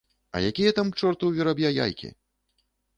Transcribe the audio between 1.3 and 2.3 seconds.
вераб'я яйкі!